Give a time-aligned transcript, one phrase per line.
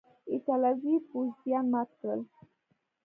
[0.31, 2.21] ایټالوي پوځیان مات کړل.